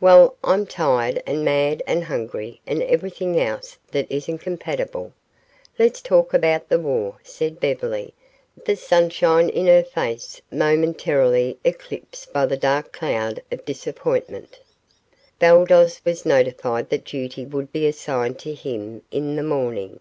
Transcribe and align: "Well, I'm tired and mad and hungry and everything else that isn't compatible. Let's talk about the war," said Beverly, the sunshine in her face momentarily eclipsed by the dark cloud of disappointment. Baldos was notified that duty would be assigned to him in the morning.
"Well, 0.00 0.34
I'm 0.42 0.64
tired 0.64 1.22
and 1.26 1.44
mad 1.44 1.82
and 1.86 2.04
hungry 2.04 2.58
and 2.66 2.82
everything 2.82 3.38
else 3.38 3.76
that 3.90 4.10
isn't 4.10 4.38
compatible. 4.38 5.12
Let's 5.78 6.00
talk 6.00 6.32
about 6.32 6.70
the 6.70 6.78
war," 6.78 7.16
said 7.22 7.60
Beverly, 7.60 8.14
the 8.64 8.76
sunshine 8.76 9.50
in 9.50 9.66
her 9.66 9.82
face 9.84 10.40
momentarily 10.50 11.58
eclipsed 11.64 12.32
by 12.32 12.46
the 12.46 12.56
dark 12.56 12.94
cloud 12.94 13.42
of 13.52 13.66
disappointment. 13.66 14.58
Baldos 15.38 16.00
was 16.02 16.24
notified 16.24 16.88
that 16.88 17.04
duty 17.04 17.44
would 17.44 17.70
be 17.70 17.86
assigned 17.86 18.38
to 18.38 18.54
him 18.54 19.02
in 19.10 19.36
the 19.36 19.42
morning. 19.42 20.00